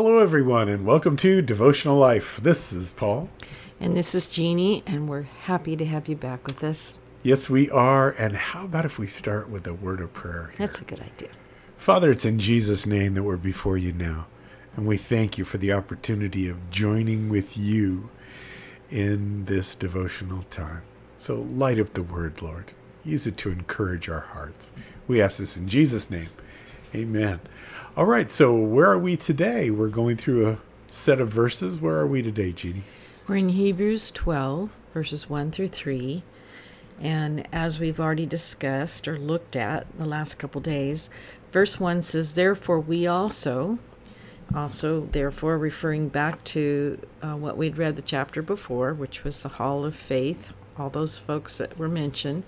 [0.00, 2.36] Hello, everyone, and welcome to Devotional Life.
[2.40, 3.28] This is Paul.
[3.80, 7.00] And this is Jeannie, and we're happy to have you back with us.
[7.24, 8.10] Yes, we are.
[8.10, 10.52] And how about if we start with a word of prayer?
[10.56, 10.66] Here?
[10.68, 11.30] That's a good idea.
[11.76, 14.28] Father, it's in Jesus' name that we're before you now.
[14.76, 18.08] And we thank you for the opportunity of joining with you
[18.92, 20.82] in this devotional time.
[21.18, 22.72] So light up the word, Lord.
[23.04, 24.70] Use it to encourage our hearts.
[25.08, 26.28] We ask this in Jesus' name.
[26.94, 27.40] Amen.
[27.96, 29.70] All right, so where are we today?
[29.70, 31.78] We're going through a set of verses.
[31.78, 32.84] Where are we today, Jeannie?
[33.26, 36.22] We're in Hebrews 12, verses 1 through 3.
[37.00, 41.10] And as we've already discussed or looked at the last couple days,
[41.52, 43.78] verse 1 says, Therefore, we also,
[44.54, 49.50] also, therefore, referring back to uh, what we'd read the chapter before, which was the
[49.50, 52.44] Hall of Faith, all those folks that were mentioned,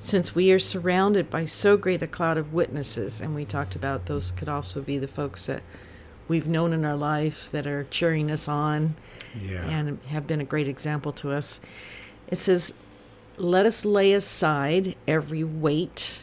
[0.00, 4.06] since we are surrounded by so great a cloud of witnesses, and we talked about
[4.06, 5.62] those could also be the folks that
[6.28, 8.94] we've known in our life that are cheering us on
[9.38, 9.64] Yeah.
[9.68, 11.60] and have been a great example to us.
[12.28, 12.74] It says,
[13.36, 16.22] Let us lay aside every weight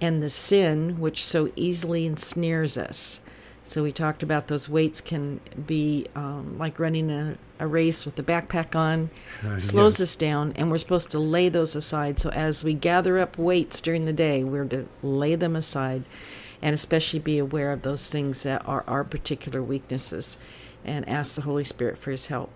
[0.00, 3.20] and the sin which so easily ensnares us.
[3.68, 8.16] So we talked about those weights can be um, like running a, a race with
[8.16, 9.10] the backpack on,
[9.44, 10.08] Uh, slows yes.
[10.08, 12.18] us down, and we're supposed to lay those aside.
[12.18, 16.04] So as we gather up weights during the day, we're to lay them aside
[16.62, 20.38] and especially be aware of those things that are our particular weaknesses
[20.82, 22.50] and ask the Holy Spirit for his help.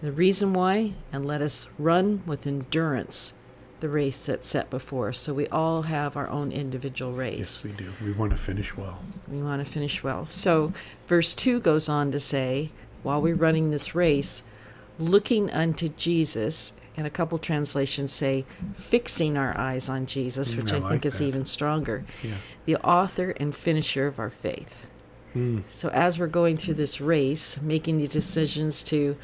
[0.00, 3.34] The reason why, and let us run with endurance
[3.82, 5.18] the race that's set before us.
[5.18, 7.38] So we all have our own individual race.
[7.38, 7.92] Yes, we do.
[8.02, 9.00] We want to finish well.
[9.28, 10.24] We want to finish well.
[10.26, 10.72] So,
[11.08, 12.70] verse 2 goes on to say,
[13.02, 14.44] while we're running this race,
[15.00, 20.74] looking unto Jesus, and a couple translations say, fixing our eyes on Jesus, which Mm,
[20.74, 21.24] I I, like think is that.
[21.24, 22.34] even stronger, Yeah.
[22.66, 24.86] the author and finisher of our faith.
[25.34, 25.64] Mm.
[25.70, 29.16] So, as we're going through this race, making the decisions to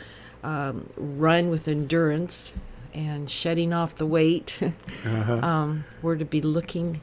[0.43, 2.53] um, run with endurance
[2.95, 4.59] and shedding off the weight,
[5.05, 5.35] Uh-huh.
[5.47, 7.01] um, we're to be looking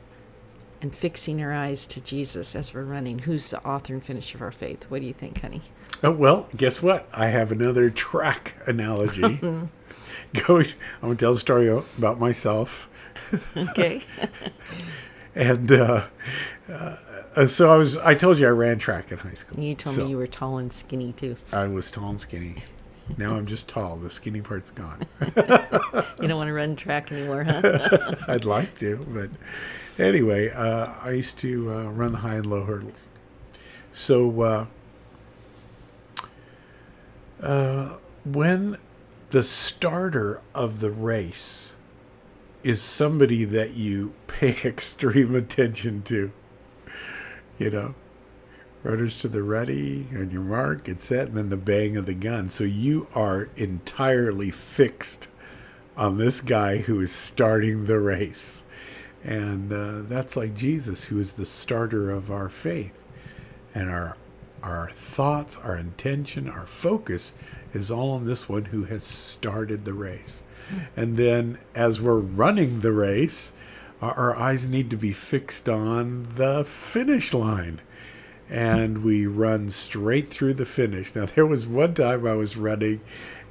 [0.82, 4.42] and fixing our eyes to Jesus as we're running, who's the author and finisher of
[4.42, 4.84] our faith.
[4.90, 5.62] What do you think, honey?
[6.04, 7.08] Oh, well, guess what?
[7.14, 9.22] I have another track analogy.
[9.42, 9.70] Going,
[11.02, 12.90] I'm going to tell a story about myself.
[13.56, 14.02] Okay.
[15.38, 16.06] And uh,
[16.70, 19.62] uh, so I was, I told you I ran track in high school.
[19.62, 21.36] you told So me you were tall and skinny too.
[21.52, 22.56] I was tall and skinny.
[23.18, 23.98] Now I'm just tall.
[23.98, 25.06] The skinny part's gone.
[26.22, 28.16] You don't want to run track anymore, huh?
[28.28, 29.30] I'd like to, but
[30.04, 33.10] anyway, uh, I used to uh, run the high and low hurdles.
[33.92, 34.66] So uh,
[37.42, 38.78] uh, when
[39.30, 41.74] the starter of the race
[42.64, 46.32] is somebody that you pay extreme attention to,
[47.60, 47.94] you know,
[48.86, 52.14] runners to the ready, on your mark, get set, and then the bang of the
[52.14, 52.50] gun.
[52.50, 55.28] So you are entirely fixed
[55.98, 58.64] on this guy who is starting the race.
[59.24, 62.94] And uh, that's like Jesus, who is the starter of our faith.
[63.74, 64.18] And our,
[64.62, 67.34] our thoughts, our intention, our focus
[67.74, 70.44] is all on this one who has started the race.
[70.96, 73.54] And then as we're running the race,
[74.00, 77.82] our, our eyes need to be fixed on the finish line
[78.50, 81.16] and we run straight through the finish.
[81.16, 83.02] Now, there was one time I was running,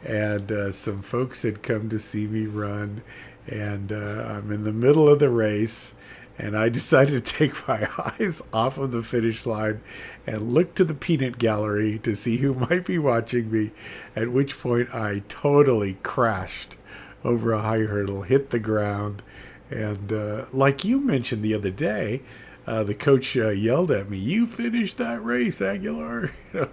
[0.05, 3.03] and uh, some folks had come to see me run,
[3.47, 5.95] and uh, I'm in the middle of the race,
[6.39, 7.89] and I decided to take my
[8.19, 9.81] eyes off of the finish line
[10.27, 13.73] and look to the peanut gallery to see who might be watching me,
[14.15, 16.77] at which point I totally crashed
[17.25, 19.23] over a high hurdle, hit the ground,
[19.71, 22.23] and uh, like you mentioned the other day,
[22.67, 26.69] uh, the coach uh, yelled at me, "You finished that race, Aguilar!" You know,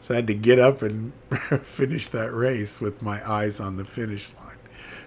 [0.00, 1.12] so I had to get up and
[1.62, 4.56] finish that race with my eyes on the finish line.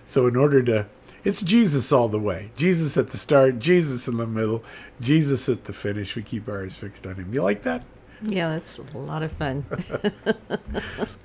[0.05, 0.85] So in order to,
[1.23, 2.51] it's Jesus all the way.
[2.55, 4.63] Jesus at the start, Jesus in the middle,
[5.01, 6.15] Jesus at the finish.
[6.15, 7.33] We keep our eyes fixed on Him.
[7.33, 7.83] You like that?
[8.21, 9.63] yeah, that's a lot of fun.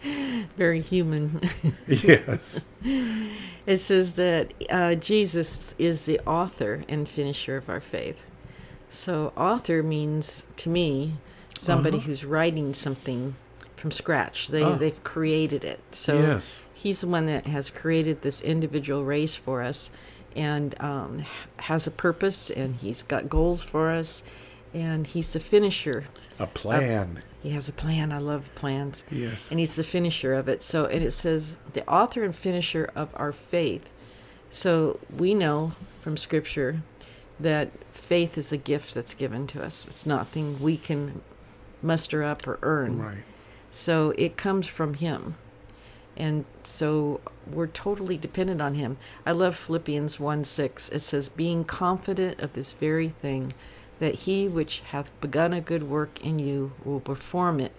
[0.57, 1.41] Very human.
[1.87, 2.67] yes.
[3.67, 8.25] It says that uh, Jesus is the author and finisher of our faith.
[8.95, 11.15] So, author means to me
[11.59, 12.07] somebody Uh-huh.
[12.07, 13.35] who's writing something
[13.77, 14.49] from scratch.
[14.49, 14.77] They Ah.
[14.77, 15.81] they've created it.
[15.91, 16.63] So Yes.
[16.73, 19.91] he's the one that has created this individual race for us,
[20.37, 21.25] and um,
[21.59, 24.23] has a purpose, and he's got goals for us,
[24.73, 26.05] and he's the finisher.
[26.39, 27.21] A plan.
[27.43, 28.11] He has a plan.
[28.13, 29.03] I love plans.
[29.11, 29.51] Yes.
[29.51, 30.63] And he's the finisher of it.
[30.65, 33.91] So, and it says the author and finisher of our faith.
[34.51, 36.83] So we know from Scripture
[37.41, 39.87] that faith is a gift that's given to us.
[39.87, 41.23] It's nothing we can
[41.83, 42.99] muster up or earn.
[42.99, 43.25] Right.
[43.73, 45.37] So it comes from Him.
[46.17, 47.21] And so
[47.51, 48.97] we're totally dependent on Him.
[49.27, 50.91] I love Philippians 1 6.
[50.91, 53.53] It says, Being confident of this very thing,
[53.99, 57.73] that He which hath begun a good work in you will perform it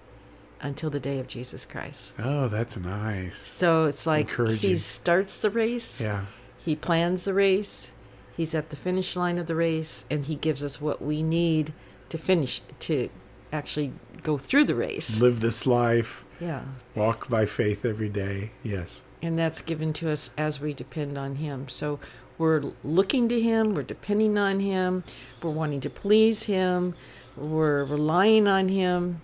[0.61, 2.13] until the day of Jesus Christ.
[2.19, 3.37] Oh, that's nice.
[3.37, 6.25] So it's like He starts the race, Yeah.
[6.57, 7.89] He plans the race,
[8.35, 11.73] He's at the finish line of the race, and He gives us what we need
[12.09, 13.09] to finish, to
[13.53, 13.93] actually
[14.23, 15.19] go through the race.
[15.19, 16.63] Live this life, Yeah.
[16.95, 18.51] walk by faith every day.
[18.63, 19.01] Yes.
[19.21, 21.99] and that's given to us as we depend on him so
[22.37, 25.03] we're looking to him we're depending on him
[25.41, 26.93] we're wanting to please him
[27.35, 29.21] we're relying on him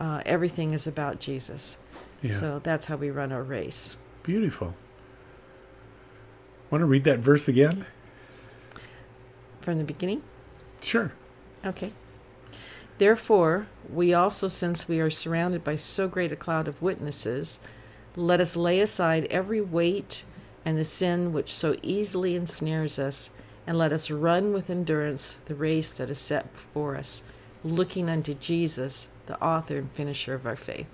[0.00, 1.76] uh, everything is about jesus
[2.22, 2.32] Yeah.
[2.32, 4.74] so that's how we run our race Beautiful.
[6.70, 7.84] Want to read that verse again?
[9.66, 10.22] From the beginning
[10.80, 11.12] Sure.
[11.62, 11.92] okay
[12.96, 17.60] therefore we also since we are surrounded by so great a cloud of witnesses
[18.16, 20.24] let us lay aside every weight
[20.66, 23.30] and the sin which so easily ensnares us,
[23.68, 27.22] and let us run with endurance the race that is set before us,
[27.62, 30.88] looking unto Jesus, the author and finisher of our faith.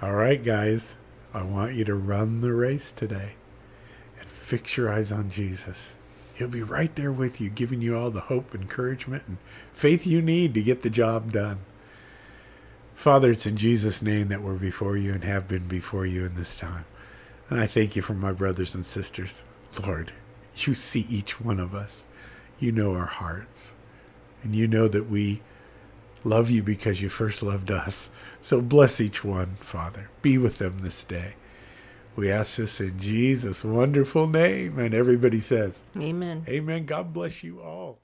[0.00, 0.96] All right, guys.
[1.34, 3.32] I want you to run the race today
[4.18, 5.96] and fix your eyes on Jesus.
[6.34, 9.38] He'll be right there with you, giving you all the hope, encouragement, and
[9.72, 11.60] faith you need to get the job done.
[12.94, 16.34] Father, it's in Jesus' name that we're before you and have been before you in
[16.34, 16.84] this time.
[17.50, 19.42] And I thank you for my brothers and sisters.
[19.84, 20.12] Lord,
[20.56, 22.04] you see each one of us.
[22.58, 23.74] You know our hearts.
[24.42, 25.42] And you know that we
[26.24, 28.10] love you because you first loved us.
[28.40, 30.08] So bless each one, Father.
[30.22, 31.34] Be with them this day.
[32.16, 34.78] We ask this in Jesus' wonderful name.
[34.78, 36.44] And everybody says, Amen.
[36.48, 36.86] Amen.
[36.86, 37.98] God bless you all.